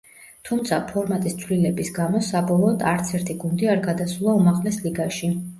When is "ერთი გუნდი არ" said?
3.21-3.85